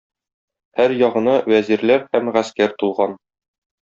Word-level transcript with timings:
Һәр 0.79 0.93
ягына 1.01 1.35
вәзирләр 1.55 2.07
һәм 2.15 2.33
гаскәр 2.39 2.75
тулган. 2.81 3.15